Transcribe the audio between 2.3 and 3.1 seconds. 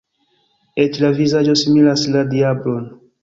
diablon!